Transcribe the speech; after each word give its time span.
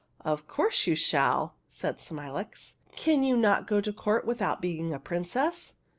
"Of 0.35 0.47
course 0.47 0.87
you 0.87 0.95
shall!" 0.95 1.57
said 1.79 1.99
Smilax." 2.01 2.77
Can 2.95 3.21
you 3.21 3.37
not 3.37 3.67
go 3.67 3.79
to 3.79 3.93
court 3.93 4.25
without 4.25 4.59
being 4.59 4.91
a 4.95 4.99
princess 4.99 5.75